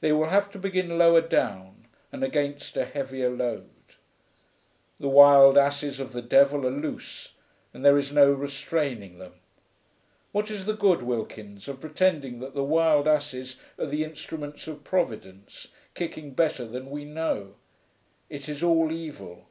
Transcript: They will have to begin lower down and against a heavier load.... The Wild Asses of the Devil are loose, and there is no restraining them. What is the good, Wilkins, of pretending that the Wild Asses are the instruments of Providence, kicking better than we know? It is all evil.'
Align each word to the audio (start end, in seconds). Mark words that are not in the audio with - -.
They 0.00 0.12
will 0.12 0.30
have 0.30 0.50
to 0.52 0.58
begin 0.58 0.96
lower 0.96 1.20
down 1.20 1.86
and 2.10 2.24
against 2.24 2.74
a 2.74 2.86
heavier 2.86 3.28
load.... 3.28 3.68
The 4.98 5.10
Wild 5.10 5.58
Asses 5.58 6.00
of 6.00 6.12
the 6.14 6.22
Devil 6.22 6.66
are 6.66 6.70
loose, 6.70 7.34
and 7.74 7.84
there 7.84 7.98
is 7.98 8.10
no 8.10 8.32
restraining 8.32 9.18
them. 9.18 9.34
What 10.32 10.50
is 10.50 10.64
the 10.64 10.72
good, 10.72 11.02
Wilkins, 11.02 11.68
of 11.68 11.82
pretending 11.82 12.38
that 12.40 12.54
the 12.54 12.64
Wild 12.64 13.06
Asses 13.06 13.56
are 13.78 13.84
the 13.84 14.04
instruments 14.04 14.66
of 14.68 14.84
Providence, 14.84 15.68
kicking 15.92 16.30
better 16.30 16.64
than 16.66 16.88
we 16.90 17.04
know? 17.04 17.56
It 18.30 18.48
is 18.48 18.62
all 18.62 18.90
evil.' 18.90 19.46